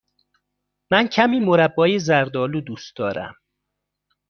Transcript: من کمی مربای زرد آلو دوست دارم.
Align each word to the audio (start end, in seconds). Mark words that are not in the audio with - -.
من 0.91 1.07
کمی 1.07 1.39
مربای 1.39 1.99
زرد 1.99 2.37
آلو 2.37 2.61
دوست 2.61 2.95
دارم. 2.95 3.35